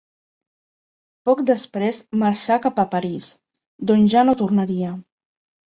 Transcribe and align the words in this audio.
Poc 1.29 1.43
després 1.51 2.01
marxà 2.23 2.59
cap 2.67 2.83
a 2.85 2.89
París, 2.97 3.31
d'on 3.91 4.11
ja 4.17 4.27
no 4.31 4.39
tornaria. 4.45 5.01